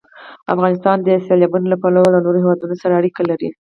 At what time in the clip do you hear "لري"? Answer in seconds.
3.29-3.49